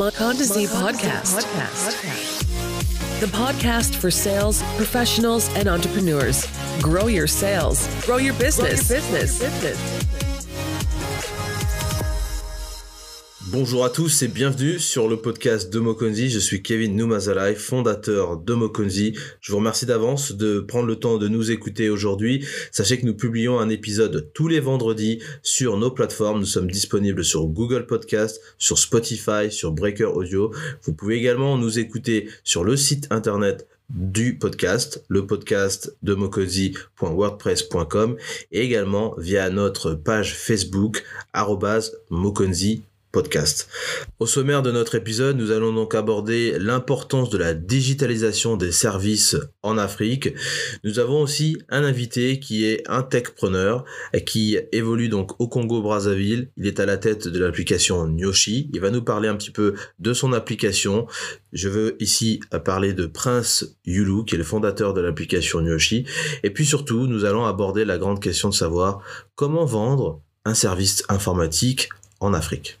Makonda 0.00 0.44
Z 0.44 0.64
podcast. 0.64 1.44
The 3.20 3.26
podcast 3.26 3.94
for 3.94 4.10
sales 4.10 4.62
professionals 4.78 5.54
and 5.56 5.68
entrepreneurs. 5.68 6.46
Grow 6.80 7.06
your 7.08 7.26
sales, 7.26 7.86
grow 8.06 8.16
your 8.16 8.32
business. 8.32 8.88
business. 8.88 10.09
Bonjour 13.52 13.84
à 13.84 13.90
tous 13.90 14.22
et 14.22 14.28
bienvenue 14.28 14.78
sur 14.78 15.08
le 15.08 15.16
podcast 15.16 15.72
de 15.72 15.80
Mokonzi. 15.80 16.30
Je 16.30 16.38
suis 16.38 16.62
Kevin 16.62 16.94
Numazalai, 16.94 17.56
fondateur 17.56 18.36
de 18.36 18.54
Mokonzi. 18.54 19.16
Je 19.40 19.50
vous 19.50 19.58
remercie 19.58 19.86
d'avance 19.86 20.30
de 20.30 20.60
prendre 20.60 20.86
le 20.86 20.94
temps 20.94 21.18
de 21.18 21.26
nous 21.26 21.50
écouter 21.50 21.90
aujourd'hui. 21.90 22.46
Sachez 22.70 23.00
que 23.00 23.06
nous 23.06 23.16
publions 23.16 23.58
un 23.58 23.68
épisode 23.68 24.30
tous 24.34 24.46
les 24.46 24.60
vendredis 24.60 25.20
sur 25.42 25.78
nos 25.78 25.90
plateformes. 25.90 26.38
Nous 26.38 26.46
sommes 26.46 26.70
disponibles 26.70 27.24
sur 27.24 27.46
Google 27.46 27.86
Podcast, 27.86 28.40
sur 28.56 28.78
Spotify, 28.78 29.50
sur 29.50 29.72
Breaker 29.72 30.04
Audio. 30.04 30.54
Vous 30.84 30.92
pouvez 30.92 31.16
également 31.16 31.58
nous 31.58 31.80
écouter 31.80 32.28
sur 32.44 32.62
le 32.62 32.76
site 32.76 33.08
internet 33.10 33.66
du 33.88 34.38
podcast, 34.38 35.04
le 35.08 35.26
podcast 35.26 35.96
de 36.04 36.14
mokonzi.wordpress.com 36.14 38.16
et 38.52 38.60
également 38.60 39.16
via 39.18 39.50
notre 39.50 39.94
page 39.94 40.36
Facebook 40.36 41.02
mokonzi 42.10 42.84
podcast. 43.12 43.68
Au 44.18 44.26
sommaire 44.26 44.62
de 44.62 44.70
notre 44.70 44.94
épisode, 44.94 45.36
nous 45.36 45.50
allons 45.50 45.72
donc 45.72 45.94
aborder 45.94 46.58
l'importance 46.58 47.30
de 47.30 47.38
la 47.38 47.54
digitalisation 47.54 48.56
des 48.56 48.72
services 48.72 49.36
en 49.62 49.78
Afrique. 49.78 50.28
Nous 50.84 50.98
avons 50.98 51.20
aussi 51.20 51.58
un 51.68 51.84
invité 51.84 52.38
qui 52.38 52.64
est 52.64 52.82
un 52.88 53.02
techpreneur 53.02 53.84
qui 54.26 54.58
évolue 54.72 55.08
donc 55.08 55.40
au 55.40 55.48
Congo-Brazzaville. 55.48 56.50
Il 56.56 56.66
est 56.66 56.80
à 56.80 56.86
la 56.86 56.98
tête 56.98 57.26
de 57.26 57.38
l'application 57.38 58.06
Nyoshi. 58.06 58.70
Il 58.72 58.80
va 58.80 58.90
nous 58.90 59.02
parler 59.02 59.28
un 59.28 59.36
petit 59.36 59.50
peu 59.50 59.74
de 59.98 60.12
son 60.12 60.32
application. 60.32 61.06
Je 61.52 61.68
veux 61.68 61.96
ici 62.00 62.40
parler 62.64 62.92
de 62.92 63.06
Prince 63.06 63.76
Yulu, 63.84 64.24
qui 64.24 64.36
est 64.36 64.38
le 64.38 64.44
fondateur 64.44 64.94
de 64.94 65.00
l'application 65.00 65.60
Nyoshi. 65.60 66.04
Et 66.42 66.50
puis 66.50 66.64
surtout, 66.64 67.06
nous 67.06 67.24
allons 67.24 67.44
aborder 67.44 67.84
la 67.84 67.98
grande 67.98 68.20
question 68.20 68.48
de 68.48 68.54
savoir 68.54 69.02
comment 69.34 69.64
vendre 69.64 70.22
un 70.44 70.54
service 70.54 71.04
informatique 71.08 71.88
en 72.20 72.34
Afrique. 72.34 72.80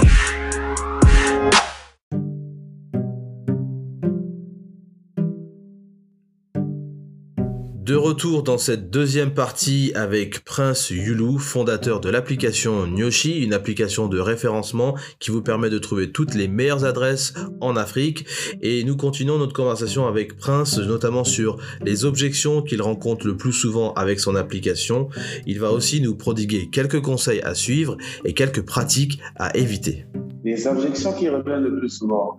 De 7.91 7.97
retour 7.97 8.41
dans 8.43 8.57
cette 8.57 8.89
deuxième 8.89 9.33
partie 9.33 9.91
avec 9.95 10.45
Prince 10.45 10.91
Yulu, 10.91 11.39
fondateur 11.39 11.99
de 11.99 12.09
l'application 12.09 12.87
Nyoshi, 12.87 13.43
une 13.43 13.53
application 13.53 14.07
de 14.07 14.17
référencement 14.17 14.95
qui 15.19 15.29
vous 15.29 15.41
permet 15.41 15.69
de 15.69 15.77
trouver 15.77 16.09
toutes 16.09 16.33
les 16.33 16.47
meilleures 16.47 16.85
adresses 16.85 17.33
en 17.59 17.75
Afrique. 17.75 18.25
Et 18.61 18.85
nous 18.85 18.95
continuons 18.95 19.37
notre 19.37 19.51
conversation 19.51 20.07
avec 20.07 20.37
Prince, 20.37 20.77
notamment 20.77 21.25
sur 21.25 21.57
les 21.81 22.05
objections 22.05 22.61
qu'il 22.61 22.81
rencontre 22.81 23.27
le 23.27 23.35
plus 23.35 23.51
souvent 23.51 23.91
avec 23.95 24.21
son 24.21 24.37
application. 24.37 25.09
Il 25.45 25.59
va 25.59 25.73
aussi 25.73 25.99
nous 25.99 26.15
prodiguer 26.15 26.69
quelques 26.71 27.01
conseils 27.01 27.41
à 27.41 27.55
suivre 27.55 27.97
et 28.23 28.33
quelques 28.33 28.65
pratiques 28.65 29.19
à 29.35 29.53
éviter. 29.57 30.05
Les 30.45 30.65
objections 30.65 31.11
qui 31.11 31.27
reviennent 31.27 31.63
le 31.63 31.77
plus 31.77 31.89
souvent. 31.89 32.37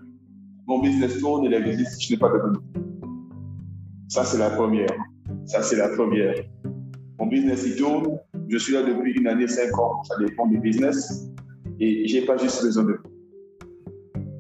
Mon 0.67 0.81
business 0.81 1.19
tourne 1.19 1.45
et 1.45 1.51
la 1.51 1.61
visite, 1.61 1.89
je 2.01 2.15
n'ai 2.15 2.19
pas 2.19 2.31
de. 2.31 2.59
Ça, 4.09 4.25
c'est 4.25 4.39
la 4.39 4.49
première. 4.49 5.12
Ça, 5.47 5.63
c'est 5.63 5.77
la 5.77 5.89
première. 5.89 6.35
Mon 7.19 7.27
business, 7.27 7.65
il 7.67 7.77
tourne. 7.77 8.19
Je 8.49 8.59
suis 8.59 8.73
là 8.73 8.83
depuis 8.83 9.13
une 9.13 9.27
année, 9.27 9.49
cinq 9.49 9.79
ans. 9.79 10.03
Ça 10.05 10.17
dépend 10.19 10.47
du 10.47 10.59
business. 10.59 11.29
Et 11.81 12.07
j'ai 12.07 12.25
pas 12.25 12.37
juste 12.37 12.63
besoin 12.63 12.85
de. 12.85 12.99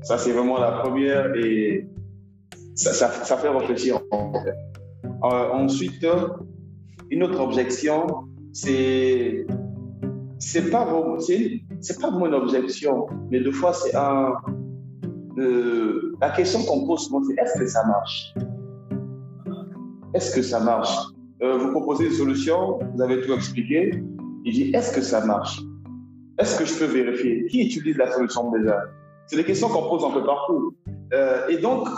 Ça, 0.02 0.18
c'est 0.18 0.32
vraiment 0.32 0.58
la 0.58 0.72
première 0.72 1.34
et 1.36 1.86
ça, 2.74 3.08
fait 3.08 3.48
réfléchir. 3.48 4.00
Euh, 4.12 5.28
ensuite, 5.52 6.06
une 7.10 7.22
autre 7.22 7.40
objection, 7.40 8.06
c'est 8.52 9.46
c'est 10.38 10.70
pas 10.70 10.84
vraiment, 10.84 11.18
c'est 11.80 12.00
pas 12.00 12.10
objection, 12.10 13.06
mais 13.30 13.40
deux 13.40 13.52
fois 13.52 13.72
c'est 13.72 13.94
un. 13.94 14.34
Euh, 15.38 16.14
la 16.20 16.30
question 16.30 16.62
qu'on 16.64 16.84
pose 16.84 17.08
c'est 17.26 17.40
est-ce 17.40 17.58
que 17.58 17.66
ça 17.66 17.86
marche? 17.86 18.34
Est-ce 20.14 20.34
que 20.34 20.42
ça 20.42 20.60
marche 20.60 20.94
euh, 21.42 21.56
Vous 21.56 21.70
proposez 21.70 22.06
une 22.06 22.12
solution, 22.12 22.78
vous 22.94 23.02
avez 23.02 23.20
tout 23.22 23.32
expliqué. 23.32 24.02
Il 24.44 24.52
dit, 24.52 24.70
est-ce 24.74 24.94
que 24.94 25.00
ça 25.00 25.24
marche 25.24 25.60
Est-ce 26.38 26.58
que 26.58 26.64
je 26.66 26.74
peux 26.78 26.84
vérifier 26.84 27.46
Qui 27.46 27.62
utilise 27.62 27.96
la 27.96 28.10
solution 28.10 28.50
déjà 28.52 28.78
C'est 29.26 29.36
des 29.36 29.44
questions 29.44 29.68
qu'on 29.68 29.88
pose 29.88 30.04
un 30.04 30.10
peu 30.10 30.24
partout. 30.24 30.74
Euh, 31.14 31.48
et 31.48 31.56
donc, 31.58 31.88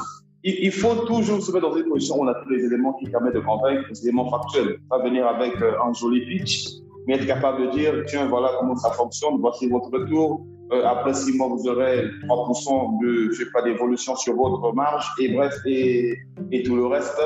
il, 0.45 0.71
faut 0.71 0.95
toujours 1.07 1.43
se 1.43 1.51
mettre 1.51 1.69
dans 1.69 1.77
une 1.77 1.89
position 1.89 2.21
où 2.21 2.25
on 2.25 2.29
a 2.29 2.35
tous 2.35 2.51
les 2.51 2.65
éléments 2.65 2.93
qui 2.95 3.07
permettent 3.07 3.35
de 3.35 3.41
convaincre, 3.41 3.85
les 3.89 4.03
éléments 4.03 4.31
factuels. 4.31 4.79
Pas 4.89 5.03
venir 5.03 5.27
avec 5.27 5.61
euh, 5.61 5.73
un 5.85 5.93
joli 5.93 6.25
pitch, 6.27 6.69
mais 7.07 7.15
être 7.17 7.27
capable 7.27 7.67
de 7.67 7.71
dire, 7.73 8.05
tiens, 8.07 8.27
voilà 8.27 8.53
comment 8.61 8.77
ça 8.77 8.91
fonctionne, 8.91 9.39
voici 9.41 9.69
votre 9.69 9.91
retour. 9.91 10.45
après 10.85 11.15
six 11.15 11.37
mois, 11.37 11.49
vous 11.49 11.67
aurez 11.67 12.05
3% 12.29 13.03
de, 13.03 13.31
je 13.33 13.45
sais 13.45 13.51
pas, 13.51 13.63
d'évolution 13.63 14.15
sur 14.17 14.37
votre 14.37 14.73
marge, 14.75 15.07
et 15.19 15.35
bref, 15.35 15.55
et, 15.67 16.17
et 16.53 16.63
tout 16.63 16.77
le 16.77 16.87
reste. 16.87 17.21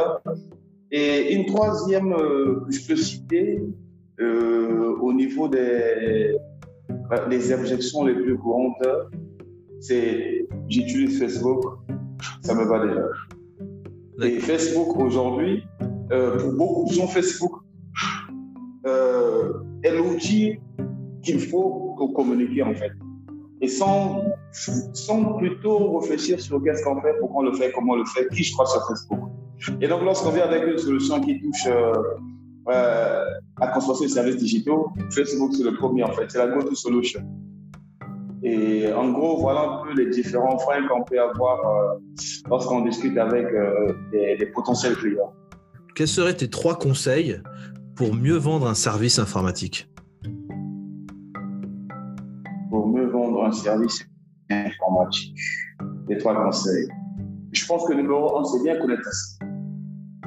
Et 0.91 1.35
une 1.35 1.47
troisième 1.47 2.13
euh, 2.13 2.61
que 2.65 2.73
je 2.73 2.87
peux 2.87 2.97
citer 2.97 3.63
euh, 4.21 4.97
au 5.01 5.13
niveau 5.13 5.47
des, 5.49 6.35
des 7.29 7.53
objections 7.53 8.05
les 8.07 8.15
plus 8.15 8.39
courantes, 8.39 8.83
c'est 9.81 10.49
j'utilise 10.69 11.19
Facebook, 11.19 11.63
ça 12.43 12.55
me 12.55 12.65
va 12.65 12.87
déjà. 12.87 13.07
Et 14.23 14.41
Facebook 14.41 14.97
aujourd'hui, 14.97 15.63
euh, 16.11 16.39
pour 16.39 16.53
beaucoup 16.55 16.89
de 16.89 16.95
gens, 16.95 17.07
Facebook 17.07 17.53
est 19.83 19.95
l'outil 19.95 20.59
qu'il 21.23 21.39
faut 21.41 21.95
pour 21.99 22.15
communiquer 22.15 22.63
en 22.63 22.75
fait. 22.75 22.93
Et 23.61 23.69
sans, 23.69 24.25
sans 24.95 25.35
plutôt 25.35 25.99
réfléchir 25.99 26.41
sur 26.41 26.63
qu'est-ce 26.63 26.83
qu'on 26.83 27.01
fait, 27.03 27.15
pourquoi 27.21 27.43
on 27.43 27.45
le 27.45 27.53
fait, 27.53 27.71
comment 27.73 27.93
on 27.93 27.97
le 27.97 28.05
fait, 28.07 28.29
qui 28.29 28.45
je 28.45 28.55
crois 28.55 28.67
sur 28.67 28.81
Facebook. 28.87 29.28
Et 29.81 29.89
donc, 29.89 30.03
lorsqu'on 30.03 30.31
vient 30.31 30.45
avec 30.45 30.65
une 30.67 30.79
solution 30.79 31.21
qui 31.21 31.41
touche 31.41 31.67
euh, 31.67 31.93
euh, 32.69 33.25
à 33.61 33.69
construire 33.69 34.01
des 34.01 34.09
services 34.09 34.37
digitaux, 34.37 34.91
Facebook, 35.11 35.53
c'est 35.55 35.65
le 35.65 35.75
premier 35.75 36.05
en 36.05 36.13
fait, 36.13 36.31
c'est 36.31 36.39
la 36.39 36.49
go-to 36.49 36.75
solution. 36.75 37.21
Et 38.43 38.93
en 38.93 39.11
gros, 39.11 39.41
voilà 39.41 39.63
un 39.63 39.85
peu 39.85 39.95
les 39.95 40.11
différents 40.11 40.59
freins 40.59 40.87
qu'on 40.87 41.03
peut 41.03 41.21
avoir 41.21 41.59
euh, 41.67 41.99
lorsqu'on 42.49 42.83
discute 42.83 43.19
avec 43.19 43.47
des, 44.13 44.47
potentiels 44.55 44.95
clients. 44.95 45.33
Quels 45.97 46.09
seraient 46.09 46.37
tes 46.37 46.49
trois 46.49 46.79
conseils 46.79 47.43
pour 47.97 48.15
mieux 48.15 48.37
vendre 48.37 48.69
un 48.69 48.75
service 48.75 49.19
informatique? 49.19 49.91
Pour 52.71 52.87
mieux 52.87 53.07
vendre 53.07 53.45
un 53.45 53.53
service 53.53 54.07
informatique, 54.51 55.35
les 56.09 56.19
trois 56.19 56.45
conseils. 56.45 56.87
Je 57.51 57.67
pense 57.67 57.85
que 57.87 57.93
le 57.93 58.03
numéro 58.03 58.39
un, 58.39 58.45
c'est 58.45 58.63
bien 58.63 58.79
connaître 58.79 59.09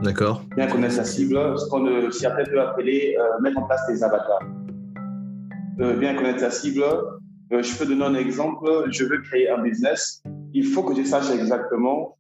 D'accord. 0.02 0.44
Bien 0.56 0.66
connaître 0.66 0.96
sa 0.96 1.04
cible, 1.04 1.38
ce 1.60 1.70
qu'on 1.70 1.86
euh, 1.86 2.10
certains 2.10 2.44
peuvent 2.46 2.70
appeler 2.70 3.16
euh, 3.20 3.40
mettre 3.42 3.60
en 3.60 3.68
place 3.68 3.86
des 3.88 4.04
avatars. 4.04 4.42
Euh, 5.80 5.96
bien 5.96 6.16
connaître 6.16 6.40
sa 6.40 6.50
cible. 6.50 6.84
je 7.52 7.78
peux 7.78 7.86
donner 7.86 8.06
un 8.06 8.16
exemple. 8.16 8.68
Je 8.90 9.06
veux 9.06 9.22
créer 9.22 9.50
un 9.50 9.62
business. 9.62 10.24
Il 10.54 10.66
faut 10.66 10.82
que 10.82 10.96
je 10.96 11.04
sache 11.04 11.30
exactement. 11.30 12.18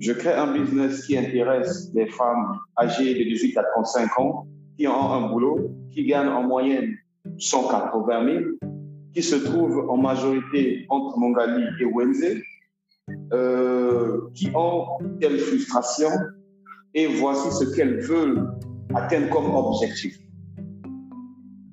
Je 0.00 0.12
crée 0.12 0.32
un 0.32 0.52
business 0.54 1.04
qui 1.04 1.18
intéresse 1.18 1.90
les 1.94 2.06
femmes 2.06 2.58
âgées 2.80 3.14
de 3.14 3.24
18 3.24 3.58
à 3.58 3.64
35 3.74 4.20
ans 4.20 4.46
qui 4.78 4.88
ont 4.88 5.12
un 5.12 5.28
boulot, 5.28 5.70
qui 5.90 6.06
gagnent 6.06 6.28
en 6.28 6.44
moyenne 6.44 6.94
180 7.38 8.24
000, 8.24 8.40
qui 9.12 9.22
se 9.22 9.36
trouvent 9.36 9.90
en 9.90 9.98
majorité 9.98 10.86
entre 10.88 11.18
Mongali 11.18 11.64
et 11.80 11.84
Wenze, 11.84 12.24
qui 14.34 14.50
ont 14.54 14.86
quelle 15.20 15.38
frustration 15.38 16.08
et 16.94 17.06
voici 17.06 17.50
ce 17.52 17.64
qu'elles 17.74 18.00
veulent 18.00 18.48
atteindre 18.94 19.28
comme 19.30 19.54
objectif. 19.54 20.18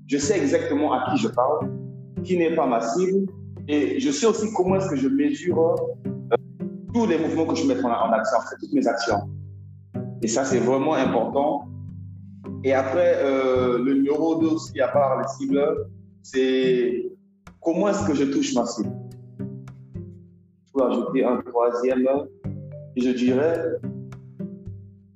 Je 0.08 0.18
sais 0.18 0.38
exactement 0.38 0.94
à 0.94 1.12
qui 1.12 1.18
je 1.18 1.28
parle, 1.30 1.72
qui 2.24 2.38
n'est 2.38 2.56
pas 2.56 2.68
ma 2.68 2.82
cible, 2.82 3.32
et 3.68 4.00
je 4.00 4.12
sais 4.12 4.28
aussi 4.28 4.48
comment 4.56 4.76
est-ce 4.76 4.90
que 4.90 4.96
je 4.96 5.08
mesure 5.08 5.58
euh, 6.06 6.36
tous 6.94 7.08
les 7.08 7.18
mouvements 7.18 7.46
que 7.46 7.56
je 7.56 7.66
mets 7.66 7.82
en, 7.84 8.12
action, 8.12 8.38
toutes 8.60 8.74
mes 8.74 8.88
actions. 8.88 9.30
Et 10.22 10.28
ça, 10.28 10.46
c'est 10.46 10.60
vraiment 10.60 10.94
important. 10.94 11.68
Et 12.64 12.74
après, 12.74 13.16
euh, 13.18 13.80
le 13.80 13.96
numéro 13.96 14.36
2 14.40 14.48
aussi, 14.48 14.80
à 14.80 14.90
part 14.90 15.20
les 15.20 15.28
cibles, 15.28 15.88
c'est 16.22 17.12
comment 17.62 17.90
est-ce 17.90 18.06
que 18.08 18.14
je 18.14 18.26
touche 18.26 18.54
ma 18.54 18.66
cible. 18.66 18.92
Je 19.40 20.74
peux 20.74 20.84
ajouter 20.84 21.26
un 21.26 21.38
troisième, 21.38 22.08
et 22.96 23.02
je 23.02 23.12
dirais 23.12 23.64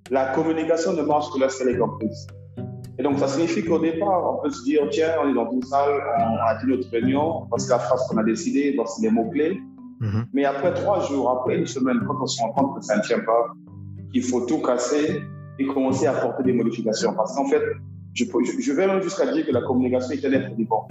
la 0.09 0.33
communication 0.33 0.93
ne 0.93 1.01
marche 1.03 1.31
que 1.31 1.39
lorsqu'elle 1.39 1.69
est 1.69 1.77
comprise. 1.77 2.27
Et 2.97 3.03
donc, 3.03 3.17
ça 3.17 3.27
signifie 3.27 3.63
qu'au 3.63 3.79
départ, 3.79 4.35
on 4.35 4.43
peut 4.43 4.49
se 4.49 4.63
dire, 4.63 4.81
tiens, 4.91 5.13
on 5.23 5.29
est 5.29 5.33
dans 5.33 5.49
une 5.51 5.63
salle, 5.63 6.01
on 6.19 6.47
a 6.47 6.55
dit 6.59 6.69
notre 6.69 6.89
réunion, 6.89 7.45
voici 7.49 7.69
la 7.69 7.79
phrase 7.79 8.05
qu'on 8.07 8.17
a 8.17 8.23
décidée, 8.23 8.73
voici 8.75 9.01
les 9.01 9.09
mots-clés. 9.09 9.61
Mhm. 10.01 10.25
Mais 10.33 10.45
après 10.45 10.73
trois 10.73 10.99
jours, 11.07 11.29
après 11.29 11.57
une 11.57 11.65
semaine, 11.65 11.99
quand 12.05 12.17
on 12.21 12.27
se 12.27 12.41
rend 12.41 12.51
compte 12.51 12.79
que 12.79 12.85
ça 12.85 12.97
ne 12.97 13.01
tient 13.01 13.19
pas, 13.19 13.53
il 14.13 14.23
faut 14.23 14.41
tout 14.41 14.61
casser 14.61 15.21
et 15.59 15.65
commencer 15.65 16.07
à 16.07 16.17
apporter 16.17 16.43
des 16.43 16.53
modifications. 16.53 17.13
Parce 17.13 17.35
qu'en 17.35 17.45
fait, 17.45 17.61
je, 18.13 18.25
je, 18.59 18.73
vais 18.73 18.87
même 18.87 19.01
jusqu'à 19.01 19.31
dire 19.31 19.45
que 19.45 19.51
la 19.51 19.61
communication 19.61 20.11
est 20.11 20.25
un 20.25 20.33
être 20.33 20.55
vivant. 20.55 20.87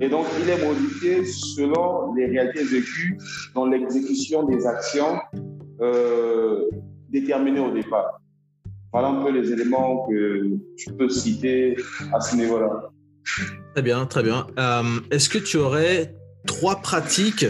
Et 0.00 0.08
donc, 0.08 0.26
il 0.42 0.48
est 0.48 0.66
modifié 0.66 1.24
selon 1.24 2.14
les 2.14 2.26
réalités 2.26 2.64
vécues 2.64 3.18
dans 3.54 3.66
l'exécution 3.66 4.44
des 4.44 4.66
actions 4.66 5.20
euh, 5.80 6.68
déterminées 7.10 7.60
au 7.60 7.70
départ. 7.70 8.19
Voilà 8.92 9.08
un 9.08 9.22
peu 9.22 9.30
les 9.30 9.52
éléments 9.52 10.06
que 10.08 10.50
je 10.76 10.90
peux 10.90 11.08
citer 11.08 11.76
à 12.12 12.20
ce 12.20 12.34
niveau-là. 12.36 12.90
Très 13.74 13.82
bien, 13.82 14.04
très 14.06 14.22
bien. 14.22 14.46
Euh, 14.58 14.82
est-ce 15.12 15.28
que 15.28 15.38
tu 15.38 15.58
aurais 15.58 16.14
trois 16.46 16.76
pratiques 16.76 17.46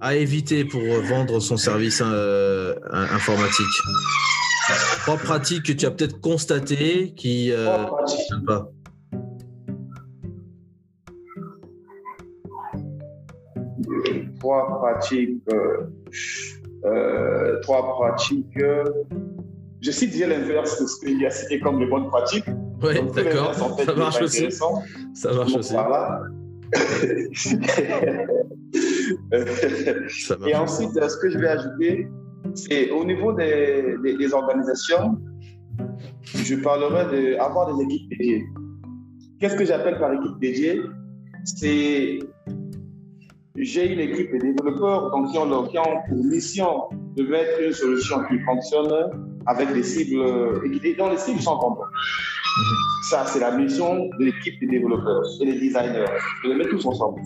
à 0.00 0.14
éviter 0.14 0.64
pour 0.64 0.80
vendre 0.80 1.40
son 1.40 1.56
service 1.58 2.02
euh, 2.04 2.74
informatique? 2.92 3.66
Trois 5.00 5.16
pratiques 5.18 5.64
que 5.64 5.72
tu 5.72 5.84
as 5.84 5.90
peut-être 5.90 6.20
constatées 6.20 7.12
qui 7.14 7.52
euh, 7.52 7.84
ne 8.30 8.46
pas. 8.46 8.70
Trois 14.38 14.78
pratiques. 14.78 15.42
Euh, 16.84 17.60
trois 17.60 17.82
pratiques. 17.96 18.58
Je 19.80 19.90
cite 19.90 20.12
déjà 20.12 20.26
l'inverse 20.26 20.80
de 20.80 20.86
ce 20.86 21.00
qu'il 21.00 21.24
a 21.24 21.30
cité 21.30 21.60
comme 21.60 21.80
les 21.80 21.86
bonnes 21.86 22.08
pratiques. 22.08 22.44
Oui, 22.82 22.94
d'accord. 23.14 23.54
Ça 23.54 23.94
marche 23.94 24.20
aussi. 24.22 24.48
Ça 25.14 25.32
marche 25.32 25.54
aussi. 25.54 25.74
Et 30.46 30.54
ensuite, 30.54 30.90
ce 30.92 31.16
que 31.16 31.30
je 31.30 31.38
vais 31.38 31.48
ajouter, 31.48 32.06
c'est 32.54 32.90
au 32.90 33.04
niveau 33.04 33.32
des, 33.32 33.96
des, 34.02 34.34
organisations, 34.34 35.18
je 36.34 36.56
parlerai 36.56 37.36
d'avoir 37.36 37.74
des 37.74 37.84
équipes 37.84 38.10
dédiées. 38.10 38.44
Qu'est-ce 39.40 39.56
que 39.56 39.64
j'appelle 39.64 39.98
par 39.98 40.12
équipe 40.12 40.38
dédiée? 40.40 40.82
C'est 41.44 42.18
j'ai 43.56 43.92
une 43.92 44.00
équipe 44.00 44.32
de 44.32 44.38
développeurs 44.38 45.10
donc, 45.10 45.32
qui, 45.32 45.38
ont, 45.38 45.64
qui 45.64 45.78
ont 45.78 46.02
pour 46.08 46.24
mission 46.24 46.88
de 47.16 47.24
mettre 47.24 47.60
une 47.60 47.72
solution 47.72 48.18
qui 48.28 48.38
fonctionne 48.40 49.27
avec 49.48 49.72
des 49.72 49.82
cibles 49.82 50.22
et 50.64 50.94
dont 50.94 51.10
les 51.10 51.16
cibles 51.16 51.40
sont 51.40 51.56
contents. 51.56 51.80
Mhm. 51.82 52.76
Ça, 53.10 53.24
c'est 53.26 53.40
la 53.40 53.56
mission 53.56 54.08
de 54.18 54.24
l'équipe 54.24 54.60
des 54.60 54.66
développeurs 54.66 55.22
et 55.40 55.46
des 55.46 55.58
designers, 55.58 56.04
de 56.44 56.48
les 56.48 56.54
mettre 56.54 56.70
tous 56.70 56.86
ensemble. 56.86 57.20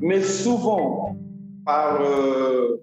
Mais 0.00 0.20
souvent, 0.20 1.16
par. 1.64 2.00
Euh, 2.02 2.76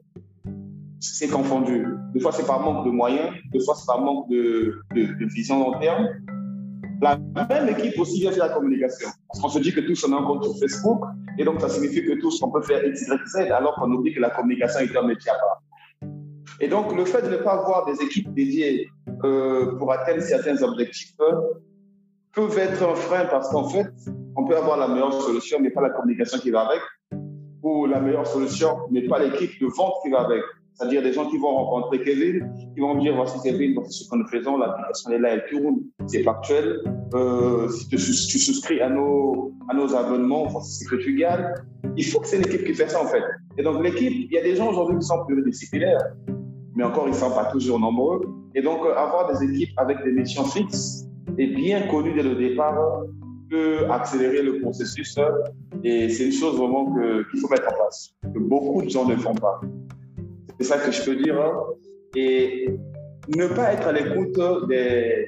c'est 0.99 1.29
confondu. 1.29 1.87
Des 2.13 2.19
fois, 2.19 2.31
c'est 2.31 2.45
par 2.45 2.61
manque 2.61 2.85
de 2.85 2.91
moyens, 2.91 3.31
des 3.51 3.59
fois, 3.63 3.75
c'est 3.75 3.87
par 3.87 4.01
manque 4.01 4.29
de, 4.29 4.81
de, 4.95 5.25
vision 5.33 5.59
long 5.59 5.79
terme. 5.79 6.07
La 7.01 7.17
même 7.49 7.69
équipe 7.69 7.99
aussi 7.99 8.19
vient 8.19 8.31
faire 8.31 8.47
la 8.47 8.53
communication. 8.53 9.09
Parce 9.27 9.41
qu'on 9.41 9.49
se 9.49 9.59
dit 9.59 9.73
que 9.73 9.79
tous 9.81 10.05
on 10.07 10.13
a 10.13 10.17
un 10.17 10.23
compte 10.23 10.43
sur 10.43 10.55
Facebook, 10.59 11.03
et 11.39 11.43
donc 11.43 11.59
ça 11.59 11.69
signifie 11.69 12.03
que 12.03 12.19
tous 12.19 12.39
on 12.43 12.51
peut 12.51 12.61
faire 12.61 12.85
X, 12.85 13.07
Y, 13.07 13.27
Z, 13.27 13.51
alors 13.51 13.73
qu'on 13.75 13.91
oublie 13.91 14.13
que 14.13 14.19
la 14.19 14.29
communication 14.29 14.81
est 14.81 14.95
un 14.95 15.07
métier 15.07 15.31
à 15.31 15.35
part. 15.35 15.63
Et 16.61 16.67
donc, 16.67 16.95
le 16.95 17.05
fait 17.05 17.23
de 17.23 17.29
ne 17.29 17.37
pas 17.37 17.53
avoir 17.53 17.85
des 17.87 18.01
équipes 18.03 18.31
dédiées 18.33 18.87
euh, 19.23 19.75
pour 19.77 19.91
atteindre 19.91 20.21
certains 20.21 20.61
objectifs 20.61 21.13
peuvent 22.33 22.57
être 22.57 22.83
un 22.83 22.95
frein 22.95 23.25
parce 23.25 23.49
qu'en 23.49 23.67
fait, 23.67 23.87
on 24.35 24.45
peut 24.45 24.55
avoir 24.55 24.77
la 24.77 24.87
meilleure 24.87 25.13
solution, 25.21 25.59
mais 25.59 25.71
pas 25.71 25.81
la 25.81 25.89
communication 25.89 26.37
qui 26.37 26.51
va 26.51 26.61
avec, 26.67 26.81
ou 27.63 27.87
la 27.87 27.99
meilleure 27.99 28.27
solution, 28.27 28.77
mais 28.91 29.07
pas 29.07 29.19
l'équipe 29.19 29.51
de 29.59 29.67
vente 29.67 29.95
qui 30.03 30.11
va 30.11 30.21
avec. 30.21 30.41
C'est-à-dire 30.73 31.03
des 31.03 31.13
gens 31.13 31.29
qui 31.29 31.37
vont 31.37 31.53
rencontrer 31.53 32.01
Kevin, 32.01 32.49
qui 32.73 32.79
vont 32.79 32.95
dire 32.95 33.15
voici 33.15 33.37
Kevin, 33.43 33.73
voici 33.73 34.03
ce 34.03 34.09
que 34.09 34.15
nous 34.15 34.27
faisons, 34.27 34.57
l'application 34.57 35.11
est 35.11 35.19
là, 35.19 35.29
elle 35.33 35.45
tourne, 35.49 35.81
c'est 36.07 36.23
factuel. 36.23 36.81
Euh, 37.13 37.67
si 37.69 37.87
tu, 37.89 37.97
souscris 37.97 38.79
à 38.81 38.89
nos, 38.89 39.53
à 39.67 39.73
nos 39.73 39.93
abonnements, 39.95 40.47
voici 40.47 40.83
ce 40.83 40.89
que 40.89 40.95
tu 40.95 41.15
gagnes. 41.15 41.53
Il 41.97 42.05
faut 42.05 42.21
que 42.21 42.27
c'est 42.27 42.37
l'équipe 42.37 42.63
qui 42.63 42.73
fait 42.73 42.87
ça 42.87 43.03
en 43.03 43.07
fait. 43.07 43.23
Et 43.57 43.63
donc 43.63 43.83
l'équipe, 43.83 44.13
il 44.13 44.31
y 44.31 44.37
a 44.37 44.43
des 44.43 44.55
gens 44.55 44.69
aujourd'hui 44.69 44.97
qui 44.99 45.05
sont 45.05 45.25
pluridisciplinaires, 45.25 45.99
mais 46.81 46.87
encore 46.87 47.07
ils 47.07 47.11
ne 47.11 47.15
sont 47.15 47.29
pas 47.29 47.45
toujours 47.45 47.79
nombreux. 47.79 48.21
Et 48.55 48.61
donc 48.63 48.79
euh, 48.83 48.95
avoir 48.95 49.31
des 49.31 49.45
équipes 49.45 49.77
avec 49.77 50.03
des 50.03 50.11
missions 50.11 50.45
fixes 50.45 51.05
et 51.37 51.45
bien 51.45 51.87
connues 51.87 52.13
dès 52.15 52.23
le 52.23 52.33
départ 52.33 53.03
peut 53.51 53.85
accélérer 53.91 54.41
le 54.41 54.61
processus. 54.61 55.15
Et 55.83 56.09
c'est 56.09 56.25
une 56.25 56.31
chose 56.31 56.57
vraiment 56.57 56.91
qu'il 56.91 57.39
faut 57.39 57.49
mettre 57.49 57.67
en 57.71 57.75
place, 57.75 58.15
que 58.23 58.39
beaucoup 58.39 58.81
de 58.81 58.89
gens 58.89 59.05
ne 59.07 59.15
font 59.15 59.35
pas. 59.35 59.61
C'est 60.59 60.65
ça 60.65 60.77
que 60.79 60.91
je 60.91 61.03
peux 61.03 61.15
dire. 61.15 61.39
Hein. 61.39 61.53
Et 62.15 62.67
ne 63.35 63.45
pas 63.47 63.73
être 63.73 63.87
à 63.87 63.91
l'écoute 63.91 64.39
des, 64.67 65.27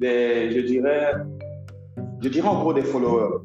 des, 0.00 0.50
je 0.50 0.60
dirais, 0.66 1.12
je 2.20 2.28
dirais 2.28 2.48
en 2.48 2.58
gros 2.60 2.74
des 2.74 2.82
followers. 2.82 3.44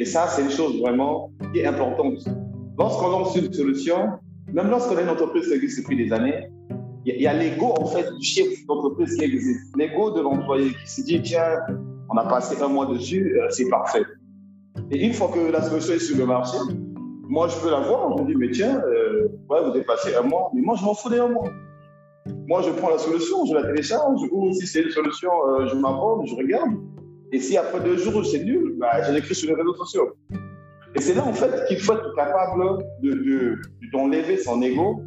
Et 0.00 0.04
ça, 0.04 0.26
c'est 0.26 0.42
une 0.42 0.50
chose 0.50 0.80
vraiment 0.80 1.30
qui 1.52 1.60
est 1.60 1.66
importante. 1.66 2.24
Lorsqu'on 2.76 3.08
lance 3.08 3.36
une 3.36 3.52
solution, 3.52 4.18
même 4.52 4.70
lorsqu'on 4.70 4.96
a 4.96 5.02
une 5.02 5.08
entreprise 5.08 5.48
qui 5.48 5.54
existe 5.54 5.80
depuis 5.80 5.96
des 5.96 6.12
années, 6.12 6.48
il 7.04 7.20
y 7.20 7.26
a, 7.26 7.32
l'ego 7.32 7.74
en 7.78 7.86
fait 7.86 8.04
du 8.18 8.24
chef 8.24 8.66
d'entreprise 8.66 9.14
qui 9.14 9.24
existe, 9.24 9.76
l'ego 9.76 10.10
de 10.10 10.20
l'employé 10.20 10.70
qui 10.70 10.90
se 10.90 11.02
dit 11.02 11.22
tiens, 11.22 11.58
on 12.10 12.16
a 12.16 12.24
passé 12.26 12.60
un 12.60 12.68
mois 12.68 12.86
dessus, 12.86 13.38
euh, 13.38 13.46
c'est 13.50 13.68
parfait. 13.68 14.04
Et 14.90 15.04
une 15.04 15.12
fois 15.12 15.30
que 15.32 15.50
la 15.50 15.62
solution 15.62 15.94
est 15.94 15.98
sur 15.98 16.16
le 16.16 16.26
marché, 16.26 16.58
moi 17.28 17.48
je 17.48 17.56
peux 17.58 17.70
la 17.70 17.80
voir, 17.80 18.16
je 18.16 18.22
me 18.22 18.28
dis 18.28 18.34
mais 18.34 18.50
tiens, 18.50 18.80
euh, 18.84 19.28
ouais, 19.48 19.60
vous 19.62 19.70
avez 19.70 19.82
passé 19.82 20.14
un 20.16 20.22
mois, 20.22 20.50
mais 20.54 20.62
moi 20.62 20.74
je 20.78 20.84
m'en 20.84 20.94
fous 20.94 21.10
d'un 21.10 21.28
mois. 21.28 21.48
Moi 22.48 22.62
je 22.62 22.70
prends 22.70 22.90
la 22.90 22.98
solution, 22.98 23.44
je 23.46 23.54
la 23.54 23.62
télécharge, 23.62 24.20
ou 24.32 24.52
si 24.52 24.66
c'est 24.66 24.82
une 24.82 24.90
solution, 24.90 25.30
euh, 25.48 25.66
je 25.68 25.76
m'abonne, 25.76 26.26
je 26.26 26.34
regarde. 26.34 26.70
Et 27.32 27.38
si 27.38 27.56
après 27.56 27.80
deux 27.80 27.96
jours 27.96 28.24
c'est 28.26 28.42
nul, 28.42 28.76
bah, 28.78 29.02
je 29.02 29.12
l'écris 29.12 29.34
sur 29.34 29.48
les 29.48 29.54
réseaux 29.54 29.74
sociaux. 29.74 30.12
Et 30.96 31.00
c'est 31.00 31.14
là 31.14 31.26
en 31.26 31.32
fait 31.34 31.66
qu'il 31.68 31.78
faut 31.78 31.92
être 31.92 32.14
capable 32.14 32.84
d'enlever 33.92 34.36
de, 34.36 34.42
son 34.42 34.62
ego 34.62 35.02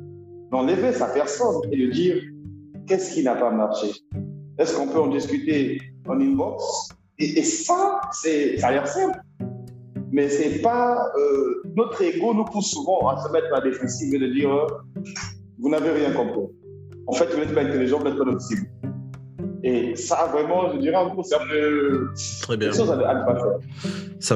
d'enlever 0.51 0.91
sa 0.93 1.07
personne 1.07 1.61
et 1.71 1.77
de 1.87 1.91
dire 1.91 2.15
qu'est-ce 2.87 3.13
qui 3.13 3.23
n'a 3.23 3.35
pas 3.35 3.49
marché? 3.51 3.87
Est-ce 4.59 4.75
qu'on 4.75 4.87
peut 4.87 4.99
en 4.99 5.07
discuter 5.07 5.79
en 6.07 6.19
inbox? 6.19 6.89
Et, 7.17 7.39
et, 7.39 7.43
ça, 7.43 8.01
ça 8.11 8.29
a 8.67 8.71
l'air 8.71 8.87
simple. 8.87 9.19
Mais 10.11 10.29
c'est 10.29 10.61
pas. 10.61 11.11
Euh, 11.17 11.61
notre 11.75 12.01
ego 12.01 12.33
nous 12.33 12.45
pousse 12.45 12.71
souvent 12.71 13.07
à 13.09 13.17
se 13.23 13.31
mettre 13.31 13.47
à 13.47 13.59
la 13.59 13.61
défensive 13.61 14.13
et 14.13 14.19
de 14.19 14.27
dire 14.27 14.51
euh, 14.51 14.67
vous 15.59 15.69
n'avez 15.69 15.91
rien 15.91 16.11
compris. 16.13 16.53
En 17.07 17.13
fait, 17.13 17.25
vous 17.31 17.39
n'êtes 17.39 17.53
pas 17.53 17.61
intelligent, 17.61 17.99
vous 17.99 18.05
n'êtes 18.05 18.17
pas 18.17 18.39
cible. 18.39 18.67
Et 19.63 19.95
ça, 19.95 20.29
vraiment, 20.31 20.71
je 20.73 20.79
dirais, 20.79 20.95
en 20.95 21.13
gros, 21.13 21.23
c'est 21.23 21.35
un 21.35 21.47
peu. 21.47 22.07
Très 22.41 22.57
bien. 22.57 22.71
chose 22.71 22.91
à, 22.91 22.93
à 22.93 23.13
ne 23.15 23.25
pas 23.25 23.35
faire. 23.35 23.57
Ça 24.19 24.35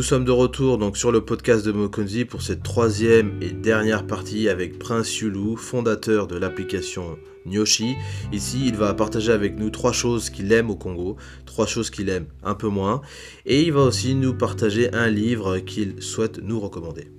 Nous 0.00 0.04
sommes 0.04 0.24
de 0.24 0.30
retour 0.30 0.78
donc 0.78 0.96
sur 0.96 1.12
le 1.12 1.20
podcast 1.20 1.62
de 1.66 1.72
Mokonzi 1.72 2.24
pour 2.24 2.40
cette 2.40 2.62
troisième 2.62 3.32
et 3.42 3.50
dernière 3.50 4.06
partie 4.06 4.48
avec 4.48 4.78
Prince 4.78 5.20
Yulu, 5.20 5.58
fondateur 5.58 6.26
de 6.26 6.38
l'application 6.38 7.18
Nyoshi. 7.44 7.96
Ici, 8.32 8.66
il 8.66 8.76
va 8.76 8.94
partager 8.94 9.30
avec 9.30 9.58
nous 9.58 9.68
trois 9.68 9.92
choses 9.92 10.30
qu'il 10.30 10.50
aime 10.52 10.70
au 10.70 10.74
Congo, 10.74 11.18
trois 11.44 11.66
choses 11.66 11.90
qu'il 11.90 12.08
aime 12.08 12.24
un 12.42 12.54
peu 12.54 12.68
moins, 12.68 13.02
et 13.44 13.60
il 13.60 13.74
va 13.74 13.82
aussi 13.82 14.14
nous 14.14 14.32
partager 14.32 14.90
un 14.94 15.08
livre 15.08 15.58
qu'il 15.58 16.00
souhaite 16.00 16.42
nous 16.42 16.58
recommander. 16.58 17.12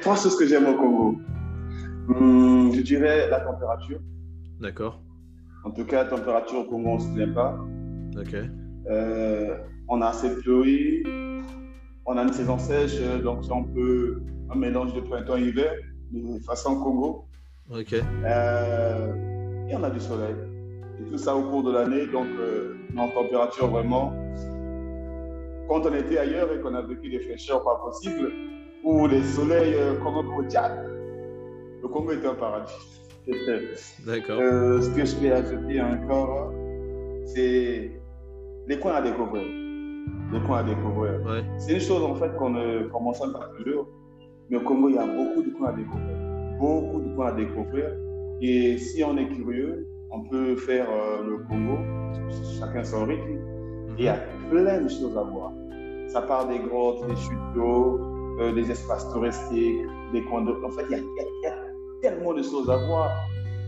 trois 0.00 0.14
choses 0.14 0.36
que 0.36 0.46
j'aime 0.46 0.68
au 0.68 0.76
Congo. 0.76 1.18
Hmm, 2.06 2.70
je 2.72 2.82
dirais 2.82 3.28
la 3.28 3.40
température. 3.40 3.98
D'accord. 4.60 5.02
En 5.64 5.72
tout 5.72 5.84
cas, 5.84 6.04
la 6.04 6.10
température 6.10 6.60
au 6.60 6.64
Congo, 6.66 6.88
on 6.88 6.98
ne 6.98 7.00
se 7.00 7.14
plaint 7.16 7.34
pas. 7.34 7.58
Ok. 8.16 8.36
Euh, 8.88 9.56
on 9.88 10.00
a 10.02 10.06
assez 10.06 10.28
de 10.28 10.36
pluie, 10.36 11.02
on 12.10 12.16
a 12.16 12.22
une 12.24 12.32
saison 12.32 12.58
sèche, 12.58 12.96
euh, 13.00 13.22
donc 13.22 13.44
c'est 13.44 13.52
un 13.52 13.62
peu 13.62 14.20
un 14.50 14.56
mélange 14.56 14.92
de 14.94 15.00
printemps-hiver, 15.00 15.74
de 16.10 16.40
façon 16.40 16.80
Congo. 16.80 17.26
Ok. 17.70 17.94
Euh, 17.94 19.66
et 19.68 19.76
on 19.76 19.84
a 19.84 19.90
du 19.90 20.00
soleil. 20.00 20.34
Et 21.00 21.08
tout 21.08 21.18
ça 21.18 21.36
au 21.36 21.42
cours 21.48 21.62
de 21.62 21.72
l'année, 21.72 22.06
donc 22.06 22.26
euh, 22.26 22.74
en 22.96 23.08
température 23.08 23.68
vraiment. 23.68 24.12
Quand 25.68 25.86
on 25.86 25.94
était 25.94 26.18
ailleurs 26.18 26.52
et 26.52 26.60
qu'on 26.60 26.74
a 26.74 26.82
vécu 26.82 27.08
des 27.10 27.20
fraîcheurs 27.20 27.62
pas 27.62 27.80
possibles, 27.84 28.32
ou 28.82 29.06
les 29.06 29.22
soleils 29.22 29.76
comme 30.02 30.16
au 30.16 30.42
Tchad, 30.48 30.72
le 31.80 31.88
Congo 31.88 32.10
était 32.10 32.26
un 32.26 32.34
paradis. 32.34 32.72
D'accord. 34.04 34.40
Euh, 34.40 34.80
ce 34.80 34.90
que 34.90 35.04
je 35.04 35.16
vais 35.18 35.30
ajouter 35.30 35.80
encore, 35.80 36.52
c'est 37.26 37.92
les 38.66 38.78
coins 38.80 38.94
à 38.94 39.02
découvrir. 39.02 39.59
Les 40.32 40.40
coins 40.40 40.58
à 40.58 40.62
découvrir. 40.62 41.20
Ouais. 41.26 41.44
C'est 41.58 41.74
une 41.74 41.80
chose 41.80 42.02
en 42.02 42.14
fait 42.14 42.34
qu'on 42.36 42.50
ne 42.50 42.88
commence 42.88 43.18
pas 43.18 43.50
toujours, 43.58 43.88
mais 44.48 44.56
au 44.58 44.60
Congo, 44.60 44.88
il 44.88 44.94
y 44.94 44.98
a 44.98 45.06
beaucoup 45.06 45.42
de 45.42 45.50
coins 45.50 45.70
à 45.70 45.72
découvrir. 45.72 46.16
Beaucoup 46.58 47.00
de 47.00 47.14
coins 47.14 47.28
à 47.28 47.32
découvrir. 47.32 47.86
Et 48.40 48.78
si 48.78 49.02
on 49.04 49.16
est 49.16 49.28
curieux, 49.28 49.86
on 50.10 50.22
peut 50.24 50.56
faire 50.56 50.86
euh, 50.88 51.22
le 51.28 51.38
Congo, 51.48 51.78
chacun 52.58 52.84
son 52.84 53.04
rythme. 53.06 53.38
Et 53.98 54.02
il 54.02 54.04
y 54.04 54.08
a 54.08 54.18
plein 54.50 54.80
de 54.80 54.88
choses 54.88 55.16
à 55.16 55.22
voir. 55.22 55.52
Ça 56.08 56.22
part 56.22 56.48
des 56.48 56.58
grottes, 56.58 57.06
des 57.06 57.16
chutes 57.16 57.54
d'eau, 57.54 58.00
euh, 58.40 58.52
des 58.52 58.70
espaces 58.70 59.08
touristiques, 59.12 59.82
des 60.12 60.22
coins 60.24 60.42
d'eau. 60.42 60.56
En 60.64 60.70
fait, 60.70 60.84
il 60.90 60.92
y, 60.92 60.94
a, 60.94 60.98
il 60.98 61.42
y 61.42 61.46
a 61.46 61.54
tellement 62.02 62.32
de 62.32 62.42
choses 62.42 62.68
à 62.70 62.76
voir. 62.76 63.10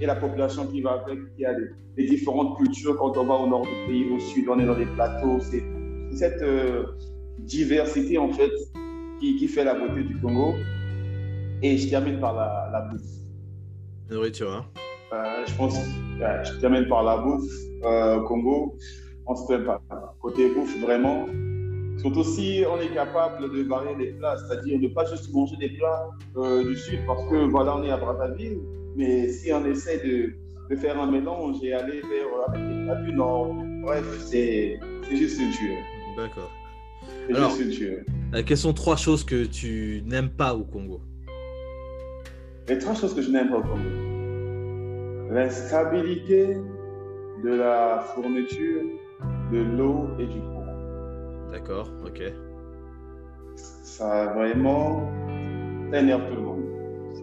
Et 0.00 0.06
la 0.06 0.16
population 0.16 0.66
qui 0.66 0.80
va 0.80 1.02
avec, 1.04 1.18
il 1.38 1.42
y 1.42 1.46
a 1.46 1.54
des, 1.54 1.68
des 1.96 2.06
différentes 2.06 2.56
cultures. 2.56 2.96
Quand 2.98 3.16
on 3.16 3.24
va 3.24 3.34
au 3.34 3.46
nord 3.46 3.62
du 3.62 3.86
pays, 3.86 4.10
au 4.12 4.18
sud, 4.18 4.48
on 4.48 4.58
est 4.58 4.66
dans 4.66 4.74
des 4.74 4.86
plateaux. 4.86 5.38
C'est 5.40 5.62
cette 6.14 6.42
euh, 6.42 6.84
diversité, 7.38 8.18
en 8.18 8.30
fait, 8.30 8.52
qui, 9.20 9.36
qui, 9.36 9.48
fait 9.48 9.64
la 9.64 9.74
beauté 9.74 10.02
du 10.02 10.18
Congo. 10.20 10.54
Et 11.62 11.78
je 11.78 11.88
termine 11.88 12.18
par 12.18 12.34
la, 12.34 12.68
la 12.72 12.80
bouffe. 12.82 13.02
Nourriture, 14.10 14.52
hein 14.52 14.66
euh, 15.12 15.44
Je 15.46 15.54
pense, 15.54 15.76
ouais, 15.76 16.44
je 16.44 16.60
termine 16.60 16.88
par 16.88 17.02
la 17.04 17.18
bouffe. 17.18 17.50
Euh, 17.84 18.20
Congo, 18.22 18.76
on 19.26 19.34
se 19.34 19.46
fait 19.46 19.64
pas. 19.64 19.80
Côté 20.20 20.48
bouffe, 20.48 20.80
vraiment, 20.80 21.26
Surtout 21.98 22.24
si 22.24 22.64
on 22.68 22.80
est 22.80 22.92
capable 22.92 23.52
de 23.54 23.62
varier 23.62 23.94
les 23.96 24.12
plats, 24.12 24.36
c'est-à-dire 24.36 24.78
ne 24.80 24.88
pas 24.88 25.04
juste 25.04 25.32
manger 25.32 25.56
des 25.56 25.68
plats 25.68 26.08
euh, 26.36 26.64
du 26.64 26.76
sud 26.76 26.98
parce 27.06 27.24
que 27.28 27.36
voilà, 27.48 27.76
on 27.76 27.84
est 27.84 27.90
à 27.90 27.96
Brazzaville, 27.96 28.58
mais 28.96 29.28
si 29.28 29.52
on 29.52 29.64
essaie 29.66 29.98
de, 29.98 30.32
de 30.68 30.76
faire 30.76 31.00
un 31.00 31.10
mélange 31.10 31.62
et 31.62 31.72
aller 31.72 32.00
vers 32.00 32.48
avec 32.48 32.60
les 32.60 32.84
plats 32.84 33.02
du 33.02 33.12
nord, 33.12 33.54
bref, 33.82 34.04
c'est 34.18 34.80
juste 35.10 35.40
une 35.40 35.50
tuerie. 35.50 35.91
D'accord. 36.16 36.50
Tuerie. 37.28 38.04
Euh, 38.34 38.42
quelles 38.44 38.56
sont 38.56 38.72
trois 38.72 38.96
choses 38.96 39.24
que 39.24 39.44
tu 39.44 40.02
n'aimes 40.06 40.30
pas 40.30 40.54
au 40.54 40.64
Congo? 40.64 41.00
Les 42.68 42.78
trois 42.78 42.94
choses 42.94 43.14
que 43.14 43.22
je 43.22 43.30
n'aime 43.30 43.50
pas 43.50 43.58
au 43.58 43.62
Congo. 43.62 45.32
L'instabilité 45.32 46.56
de 47.42 47.54
la 47.54 48.04
fourniture, 48.14 48.82
de 49.52 49.58
l'eau 49.58 50.08
et 50.18 50.26
du 50.26 50.38
courant. 50.40 50.62
D'accord, 51.50 51.90
ok. 52.04 52.22
Ça 53.56 54.32
vraiment 54.34 55.10
énerve 55.92 56.28
tout 56.28 56.36
le 56.36 56.42
monde. 56.42 56.62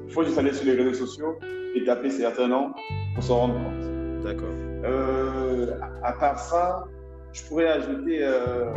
Il 0.08 0.14
faut 0.14 0.24
juste 0.24 0.38
aller 0.38 0.54
sur 0.54 0.66
les 0.66 0.74
réseaux 0.74 1.06
sociaux 1.06 1.38
et 1.76 1.84
taper 1.84 2.10
certains 2.10 2.48
noms 2.48 2.72
pour 3.16 3.24
s'en 3.24 3.38
rendre 3.38 3.54
compte. 3.56 4.24
D'accord. 4.24 4.54
Euh, 4.84 5.76
à, 6.04 6.14
part 6.14 6.40
ça, 6.40 6.86
je 7.34 7.44
pourrais 7.46 7.68
ajouter 7.68 8.20
euh, 8.22 8.74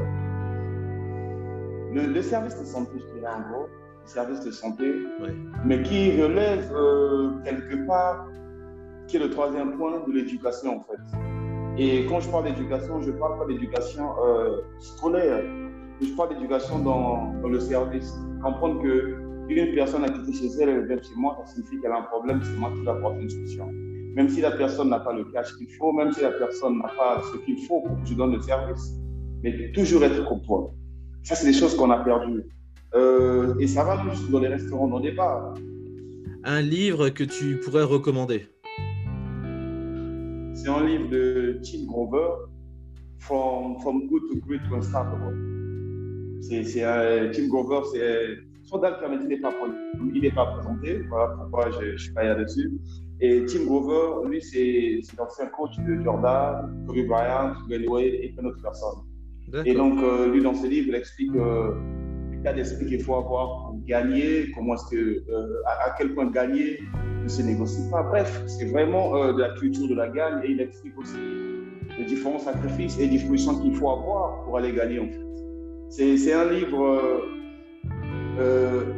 le, 1.92 2.06
le, 2.06 2.22
service 2.22 2.58
de 2.58 2.64
santé, 2.64 2.92
je 2.98 3.18
dirais 3.18 3.32
en 3.32 3.50
gros, 3.50 3.66
le 3.66 4.08
service 4.08 4.40
de 4.40 4.50
santé, 4.50 4.84
ouais. 5.20 5.34
mais 5.64 5.82
qui 5.82 6.20
relève 6.20 6.70
euh, 6.74 7.30
quelque 7.44 7.86
part, 7.86 8.28
qui 9.06 9.16
est 9.16 9.20
le 9.20 9.30
troisième 9.30 9.76
point 9.76 10.02
de 10.06 10.12
l'éducation 10.12 10.78
en 10.78 10.84
fait. 10.84 11.18
Et 11.78 12.06
quand 12.06 12.20
je 12.20 12.28
parle 12.28 12.44
d'éducation, 12.44 13.00
je 13.00 13.10
ne 13.10 13.18
parle 13.18 13.38
pas 13.38 13.46
d'éducation 13.46 14.10
euh, 14.24 14.60
scolaire, 14.78 15.42
je 16.00 16.14
parle 16.16 16.30
d'éducation 16.30 16.78
dans, 16.80 17.32
dans, 17.40 17.48
le 17.48 17.60
service. 17.60 18.12
Comprendre 18.42 18.82
que 18.82 19.16
une 19.48 19.74
personne 19.74 20.04
a 20.04 20.08
quitté 20.08 20.32
chez 20.32 20.48
elle, 20.60 20.68
elle 20.68 20.86
vient 20.86 21.00
chez 21.00 21.14
moi, 21.16 21.36
ça 21.40 21.52
signifie 21.52 21.80
qu'elle 21.80 21.92
a 21.92 21.98
un 21.98 22.02
problème, 22.02 22.40
c'est 22.42 22.58
moi 22.58 22.70
qui 22.74 22.84
dois 22.84 22.94
apporter 22.94 23.22
une 23.22 23.30
solution. 23.30 23.68
Même 24.14 24.28
si 24.28 24.40
la 24.40 24.50
personne 24.50 24.90
n'a 24.90 25.00
pas 25.00 25.12
le 25.12 25.24
cash 25.24 25.56
qu'il 25.56 25.70
faut, 25.78 25.92
même 25.92 26.12
si 26.12 26.20
la 26.20 26.32
personne 26.32 26.78
n'a 26.78 26.88
pas 26.88 27.22
ce 27.32 27.38
qu'il 27.44 27.58
faut 27.66 27.80
pour 27.80 28.00
que 28.00 28.06
je 28.06 28.14
donne 28.14 28.32
le 28.32 28.40
service, 28.40 28.92
mais 29.42 29.72
toujours 29.72 30.04
être 30.04 30.24
comprendre. 30.24 30.74
Ça, 31.22 31.34
c'est 31.34 31.46
des 31.46 31.52
choses 31.52 31.74
qu'on 31.76 31.90
a 31.90 31.98
perdues. 31.98 32.44
Euh, 32.94 33.54
et 33.58 33.66
ça 33.66 33.84
va 33.84 34.02
juste 34.10 34.30
dans 34.30 34.40
les 34.40 34.48
restaurants, 34.48 34.88
dans 34.88 34.98
les 34.98 35.12
bars. 35.12 35.54
Un 36.44 36.60
livre 36.60 37.08
que 37.08 37.24
tu 37.24 37.58
pourrais 37.58 37.84
recommander? 37.84 38.46
C'est 40.54 40.68
un 40.68 40.84
livre 40.84 41.08
de 41.08 41.58
Tim 41.62 41.86
Grover, 41.86 42.28
From, 43.18 43.80
From 43.80 44.08
Good 44.08 44.22
to 44.30 44.46
Great 44.46 44.60
to 44.68 44.76
Unstoppable. 44.76 45.36
C'est 46.40 46.62
Tim 47.32 47.48
Grover, 47.48 47.80
c'est 47.92 48.36
son 48.64 48.78
n'est 48.80 48.90
pas, 48.90 49.50
il 50.14 50.22
n'est 50.22 50.30
pas 50.30 50.46
présenté, 50.46 51.02
voilà 51.08 51.34
pourquoi 51.36 51.70
je 51.70 51.92
ne 51.92 51.96
suis 51.96 52.12
pas 52.12 52.24
là-dessus. 52.24 52.72
Et 53.24 53.44
Tim 53.44 53.66
Grover, 53.66 54.28
lui, 54.28 54.42
c'est 54.42 54.98
l'ancien 55.16 55.46
coach 55.46 55.78
de 55.78 56.02
Jordan, 56.02 56.84
Kobe 56.88 57.06
Bryant, 57.06 57.52
Glenn 57.68 57.88
Wade 57.88 58.14
et 58.20 58.32
plein 58.34 58.42
d'autres 58.42 58.60
personnes. 58.60 58.98
Et 59.64 59.74
donc, 59.74 60.02
euh, 60.02 60.32
lui, 60.32 60.42
dans 60.42 60.54
ce 60.54 60.66
livre, 60.66 60.88
il 60.88 60.96
explique 60.96 61.30
euh, 61.36 61.72
l'état 62.32 62.52
d'esprit 62.52 62.86
qu'il 62.86 63.00
faut 63.00 63.14
avoir 63.14 63.66
pour 63.66 63.78
gagner, 63.86 64.50
comment 64.56 64.74
est-ce 64.74 64.90
que, 64.90 64.96
euh, 65.30 65.62
à, 65.66 65.90
à, 65.90 65.94
quel 65.96 66.14
point 66.14 66.32
gagner 66.32 66.80
ne 67.22 67.28
se 67.28 67.42
négocie 67.42 67.88
pas. 67.92 68.02
Bref, 68.02 68.42
c'est 68.48 68.64
vraiment 68.64 69.14
euh, 69.14 69.32
de 69.32 69.38
la 69.38 69.50
culture 69.50 69.86
de 69.86 69.94
la 69.94 70.08
gagne 70.08 70.40
et 70.42 70.50
il 70.50 70.60
explique 70.60 70.98
aussi 70.98 71.18
les 71.96 72.04
différents 72.06 72.40
sacrifices 72.40 72.98
et 72.98 73.06
dispositions 73.06 73.60
qu'il 73.60 73.76
faut 73.76 73.90
avoir 73.90 74.42
pour 74.42 74.58
aller 74.58 74.72
gagner 74.72 74.98
en 74.98 75.06
fait. 75.06 76.16
C'est 76.16 76.32
un 76.32 76.50
livre, 76.50 77.22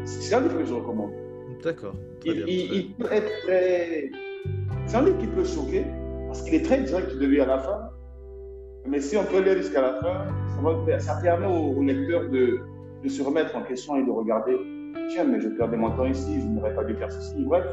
c'est 0.05 0.35
un 0.35 0.41
livre 0.41 0.59
que 0.59 0.65
je 0.65 0.73
recommande. 0.73 1.24
D'accord. 1.65 1.95
Il, 2.25 2.45
il, 2.47 2.73
il, 2.75 2.95
peut 2.95 3.09
être 3.11 3.31
très, 3.45 4.11
c'est 4.87 4.97
un 4.97 5.03
livre 5.05 5.19
qui 5.19 5.27
peut 5.27 5.45
choquer 5.45 5.85
parce 6.27 6.43
qu'il 6.43 6.55
est 6.55 6.65
très 6.65 6.83
direct 6.83 7.17
de 7.17 7.27
lui 7.27 7.41
à 7.41 7.47
la 7.47 7.59
fin. 7.59 7.91
Mais 8.87 9.01
si 9.01 9.17
on 9.17 9.25
peut 9.25 9.41
lire 9.41 9.57
jusqu'à 9.57 9.81
la 9.81 9.95
fin, 9.95 10.27
ça, 10.55 10.61
va, 10.63 11.01
ça 11.01 11.21
permet 11.23 11.47
au, 11.47 11.79
au 11.79 11.83
lecteur 11.83 12.29
de, 12.29 12.59
de 13.03 13.09
se 13.09 13.23
remettre 13.23 13.57
en 13.57 13.63
question 13.63 13.97
et 13.97 14.05
de 14.05 14.11
regarder 14.11 14.57
tiens, 15.11 15.25
mais 15.25 15.41
je 15.41 15.49
perdais 15.49 15.77
mon 15.77 15.91
temps 15.91 16.07
ici, 16.07 16.41
je 16.41 16.47
n'aurais 16.47 16.75
pas 16.75 16.85
dû 16.85 16.95
faire 16.95 17.11
ceci. 17.11 17.43
Bref. 17.45 17.65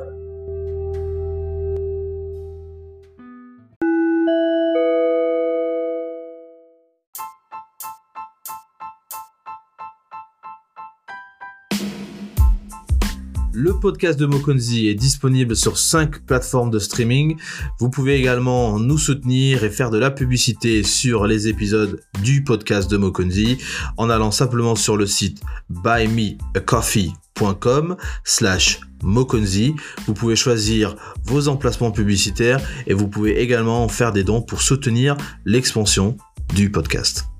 Podcast 13.81 14.17
de 14.19 14.27
Mokonzi 14.27 14.87
est 14.87 14.95
disponible 14.95 15.55
sur 15.55 15.77
5 15.77 16.25
plateformes 16.25 16.69
de 16.69 16.77
streaming. 16.77 17.37
Vous 17.79 17.89
pouvez 17.89 18.15
également 18.15 18.77
nous 18.79 18.99
soutenir 18.99 19.63
et 19.63 19.71
faire 19.71 19.89
de 19.89 19.97
la 19.97 20.11
publicité 20.11 20.83
sur 20.83 21.25
les 21.25 21.47
épisodes 21.47 21.99
du 22.21 22.43
podcast 22.43 22.87
de 22.89 22.97
Mokonzi 22.97 23.57
en 23.97 24.11
allant 24.11 24.29
simplement 24.29 24.75
sur 24.75 24.97
le 24.97 25.07
site 25.07 25.41
buymeacoffee.com 25.69 27.97
slash 28.23 28.81
Mokonzi. 29.01 29.73
Vous 30.05 30.13
pouvez 30.13 30.35
choisir 30.35 30.95
vos 31.25 31.47
emplacements 31.47 31.91
publicitaires 31.91 32.61
et 32.85 32.93
vous 32.93 33.07
pouvez 33.07 33.41
également 33.41 33.87
faire 33.87 34.13
des 34.13 34.23
dons 34.23 34.43
pour 34.43 34.61
soutenir 34.61 35.17
l'expansion 35.43 36.17
du 36.53 36.69
podcast. 36.69 37.30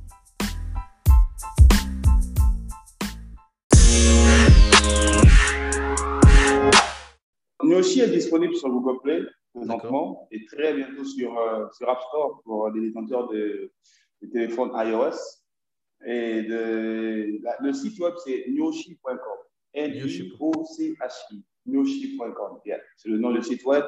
Est 8.02 8.10
disponible 8.10 8.56
sur 8.56 8.70
Google 8.70 9.00
Play 9.02 9.22
présentement 9.54 10.28
et 10.32 10.46
très 10.46 10.74
bientôt 10.74 11.04
sur, 11.04 11.38
euh, 11.38 11.66
sur 11.78 11.90
App 11.90 12.02
Store 12.10 12.42
pour 12.44 12.70
les 12.70 12.82
détenteurs 12.82 13.28
de, 13.30 13.72
de 14.22 14.28
téléphones 14.28 14.72
iOS. 14.76 15.18
Et 16.06 16.44
de, 16.44 17.40
la, 17.44 17.58
le 17.62 17.74
site 17.74 18.00
web, 18.00 18.14
c'est 18.24 18.46
nyoshi.com. 18.50 19.18
N-I-O-C-H-I. 19.74 21.44
Nyoshi.com. 21.68 22.60
Yeah, 22.66 22.80
c'est 22.98 23.10
le 23.10 23.20
nom 23.20 23.32
du 23.32 23.44
site 23.44 23.64
web. 23.66 23.86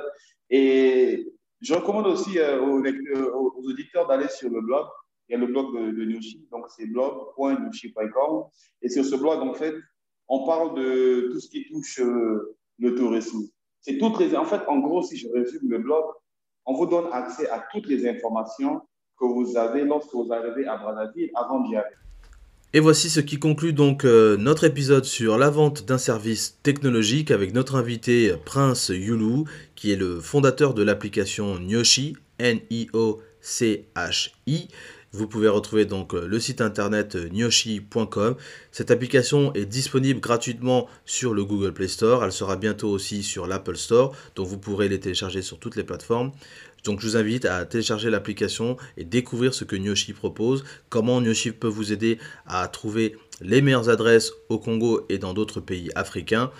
Et 0.50 1.34
je 1.60 1.74
recommande 1.74 2.05
aussi 2.08 2.38
euh, 2.38 2.62
aux, 2.62 2.79
aux, 2.79 3.53
aux, 3.58 3.70
auditeurs 3.70 4.08
d'aller 4.08 4.27
sur 4.27 4.50
le 4.50 4.62
blog. 4.62 4.86
Il 5.27 5.32
y 5.32 5.36
a 5.36 5.39
le 5.39 5.48
blog 5.48 5.75
de, 5.75 5.91
de 5.91 6.05
Nyoshi, 6.05 6.48
donc 6.51 6.65
c'est 6.70 6.86
blog.nyoshi.com. 6.86 8.43
Et 8.82 8.89
sur 8.89 9.03
ce 9.03 9.15
blog, 9.15 9.41
en 9.41 9.53
fait, 9.53 9.74
on 10.27 10.46
parle 10.46 10.75
de 10.75 11.29
tout 11.32 11.39
ce 11.39 11.50
qui 11.50 11.65
touche 11.65 12.00
euh, 12.00 12.55
le 12.77 12.96
tourisme. 12.96 13.48
C'est 13.83 13.97
toutes 13.97 14.17
les, 14.19 14.35
en 14.35 14.45
fait, 14.45 14.61
en 14.67 14.79
gros, 14.79 15.03
si 15.03 15.17
je 15.17 15.27
résume 15.27 15.69
le 15.69 15.79
blog, 15.79 16.05
on 16.65 16.73
vous 16.73 16.85
donne 16.85 17.07
accès 17.11 17.49
à 17.49 17.61
toutes 17.71 17.87
les 17.87 18.07
informations 18.07 18.81
que 19.19 19.25
vous 19.25 19.57
avez 19.57 19.83
lorsque 19.83 20.13
vous 20.13 20.31
arrivez 20.31 20.65
à 20.65 20.77
Brazzaville 20.77 21.29
avant 21.35 21.59
d'y 21.59 21.75
aller. 21.75 21.93
Et 22.71 22.79
voici 22.79 23.09
ce 23.09 23.19
qui 23.19 23.39
conclut 23.39 23.73
donc 23.73 24.05
euh, 24.05 24.37
notre 24.37 24.63
épisode 24.63 25.03
sur 25.03 25.37
la 25.37 25.49
vente 25.49 25.85
d'un 25.85 25.97
service 25.97 26.59
technologique 26.63 27.29
avec 27.29 27.53
notre 27.53 27.75
invité 27.75 28.33
Prince 28.45 28.87
Yulu, 28.89 29.43
qui 29.75 29.91
est 29.91 29.97
le 29.97 30.21
fondateur 30.21 30.73
de 30.73 30.81
l'application 30.81 31.59
Nyoshi, 31.59 32.15
N-I-O-C-H-I. 32.39 33.09
Vous 35.13 35.27
pouvez 35.27 35.48
retrouver 35.48 35.86
donc 35.86 36.13
le 36.13 36.39
site 36.39 36.60
internet 36.60 37.15
nyoshi.com. 37.15 38.36
Cette 38.72 38.91
application 38.91 39.53
est 39.53 39.65
disponible 39.65 40.20
gratuitement 40.20 40.88
sur 41.05 41.34
le 41.34 41.46
Google 41.46 41.72
Play 41.72 41.88
Store. 41.88 42.25
Elle 42.25 42.32
sera 42.32 42.55
bientôt 42.55 42.89
aussi 42.89 43.22
sur 43.22 43.46
l'Apple 43.46 43.77
Store, 43.77 44.15
donc 44.36 44.48
vous 44.48 44.58
pourrez 44.58 44.89
les 44.89 45.00
télécharger 45.00 45.43
sur 45.43 45.60
toutes 45.60 45.75
les 45.75 45.84
plateformes. 45.84 46.32
Donc 46.84 47.00
je 47.00 47.08
vous 47.08 47.17
invite 47.17 47.46
à 47.46 47.63
télécharger 47.65 48.10
l'application 48.10 48.75
et 48.98 49.05
découvrir 49.05 49.53
ce 49.53 49.63
que 49.63 49.75
Nyoshi 49.75 50.13
propose, 50.13 50.65
comment 50.89 51.22
Nyoshi 51.22 51.51
peut 51.51 51.67
vous 51.67 51.93
aider 51.93 52.17
à 52.46 52.67
trouver 52.67 53.15
les 53.39 53.62
meilleures 53.62 53.89
adresses 53.89 54.34
au 54.50 54.60
Congo 54.60 55.05
et 55.10 55.17
dans 55.17 55.34
d'autres 55.34 55.62
pays 55.62 55.89
africains. 55.96 56.51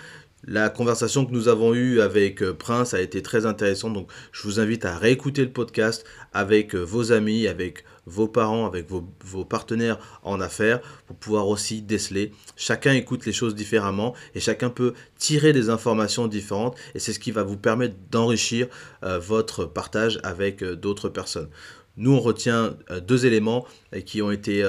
La 0.46 0.68
conversation 0.68 1.24
que 1.24 1.32
nous 1.32 1.48
avons 1.48 1.72
eue 1.72 2.02
avec 2.02 2.42
euh, 2.42 2.52
Prince 2.52 2.92
a 2.92 3.00
été 3.00 3.22
très 3.22 3.46
intéressante, 3.46 3.94
donc 3.94 4.10
je 4.30 4.42
vous 4.42 4.60
invite 4.60 4.84
à 4.84 4.98
réécouter 4.98 5.42
le 5.42 5.50
podcast 5.50 6.04
avec 6.34 6.74
euh, 6.74 6.80
vos 6.80 7.12
amis, 7.12 7.46
avec 7.46 7.84
vos 8.06 8.28
parents, 8.28 8.66
avec 8.66 8.86
vos, 8.88 9.44
partenaires 9.44 9.98
en 10.22 10.40
affaires, 10.40 10.80
pour 11.06 11.16
pouvoir 11.16 11.48
aussi 11.48 11.82
déceler. 11.82 12.32
Chacun 12.56 12.92
écoute 12.92 13.26
les 13.26 13.32
choses 13.32 13.54
différemment 13.54 14.14
et 14.34 14.40
chacun 14.40 14.70
peut 14.70 14.94
tirer 15.16 15.52
des 15.52 15.70
informations 15.70 16.26
différentes 16.26 16.76
et 16.94 16.98
c'est 16.98 17.12
ce 17.12 17.18
qui 17.18 17.30
va 17.30 17.42
vous 17.42 17.56
permettre 17.56 17.94
d'enrichir 18.10 18.68
euh, 19.02 19.18
votre 19.18 19.64
partage 19.64 20.20
avec 20.22 20.62
d'autres 20.62 21.08
personnes. 21.08 21.48
Nous, 21.96 22.12
on 22.12 22.20
retient 22.20 22.76
deux 23.06 23.26
éléments 23.26 23.66
qui 24.04 24.20
ont 24.20 24.30
été 24.30 24.64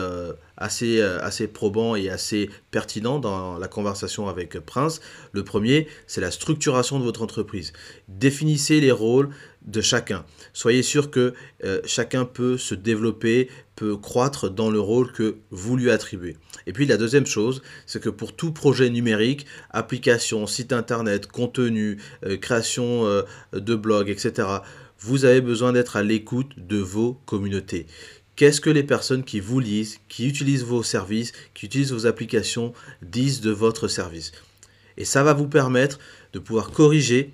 assez, 0.57 0.99
euh, 0.99 1.19
assez 1.21 1.47
probant 1.47 1.95
et 1.95 2.09
assez 2.09 2.49
pertinent 2.71 3.19
dans 3.19 3.57
la 3.57 3.67
conversation 3.67 4.27
avec 4.27 4.59
Prince. 4.59 5.01
Le 5.31 5.43
premier, 5.43 5.87
c'est 6.07 6.21
la 6.21 6.31
structuration 6.31 6.99
de 6.99 7.03
votre 7.03 7.21
entreprise. 7.21 7.73
Définissez 8.07 8.79
les 8.79 8.91
rôles 8.91 9.29
de 9.63 9.81
chacun. 9.81 10.25
Soyez 10.53 10.83
sûr 10.83 11.09
que 11.09 11.33
euh, 11.63 11.81
chacun 11.85 12.25
peut 12.25 12.57
se 12.57 12.75
développer, 12.75 13.49
peut 13.75 13.97
croître 13.97 14.49
dans 14.49 14.69
le 14.69 14.79
rôle 14.79 15.11
que 15.11 15.37
vous 15.49 15.75
lui 15.75 15.89
attribuez. 15.89 16.37
Et 16.67 16.73
puis 16.73 16.85
la 16.85 16.97
deuxième 16.97 17.25
chose, 17.25 17.63
c'est 17.87 18.01
que 18.01 18.09
pour 18.09 18.35
tout 18.35 18.51
projet 18.51 18.89
numérique, 18.89 19.47
application, 19.71 20.45
site 20.45 20.71
internet, 20.71 21.27
contenu, 21.27 21.97
euh, 22.25 22.37
création 22.37 23.05
de 23.53 23.75
blog, 23.75 24.09
etc., 24.09 24.47
vous 24.99 25.25
avez 25.25 25.41
besoin 25.41 25.73
d'être 25.73 25.95
à 25.95 26.03
l'écoute 26.03 26.51
de 26.57 26.77
vos 26.77 27.13
communautés. 27.25 27.85
Qu'est-ce 28.35 28.61
que 28.61 28.69
les 28.69 28.83
personnes 28.83 29.23
qui 29.23 29.39
vous 29.39 29.59
lisent, 29.59 29.99
qui 30.09 30.27
utilisent 30.27 30.63
vos 30.63 30.83
services, 30.83 31.31
qui 31.53 31.65
utilisent 31.65 31.93
vos 31.93 32.05
applications 32.05 32.73
disent 33.01 33.41
de 33.41 33.51
votre 33.51 33.87
service? 33.87 34.31
Et 34.97 35.05
ça 35.05 35.23
va 35.23 35.33
vous 35.33 35.47
permettre 35.47 35.99
de 36.33 36.39
pouvoir 36.39 36.71
corriger 36.71 37.33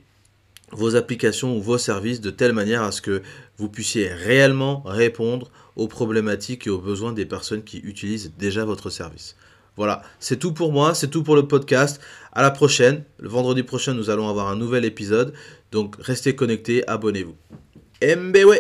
vos 0.72 0.96
applications 0.96 1.58
ou 1.58 1.62
vos 1.62 1.78
services 1.78 2.22
de 2.22 2.30
telle 2.30 2.54
manière 2.54 2.84
à 2.84 2.92
ce 2.92 3.02
que 3.02 3.22
vous 3.58 3.70
puissiez 3.70 4.08
réellement 4.08 4.84
répondre 4.86 5.52
aux 5.76 5.88
problématiques 5.88 6.68
et 6.68 6.70
aux 6.70 6.80
besoins 6.80 7.14
des 7.14 7.26
personnes 7.26 7.64
qui 7.64 7.80
utilisent 7.80 8.34
déjà 8.38 8.66
votre 8.66 8.90
service. 8.90 9.36
Voilà, 9.82 10.04
c'est 10.20 10.38
tout 10.38 10.54
pour 10.54 10.72
moi, 10.72 10.94
c'est 10.94 11.08
tout 11.08 11.24
pour 11.24 11.36
le 11.36 11.48
podcast. 11.48 12.00
À 12.34 12.44
la 12.44 12.52
prochaine. 12.52 13.04
Le 13.18 13.28
vendredi 13.28 13.64
prochain, 13.64 13.96
nous 13.96 14.12
allons 14.12 14.30
avoir 14.30 14.48
un 14.50 14.56
nouvel 14.56 14.86
épisode. 14.86 15.34
Donc 15.72 15.96
restez 15.98 16.36
connectés, 16.36 16.88
abonnez-vous. 16.88 17.36
Mbewe 18.04 18.60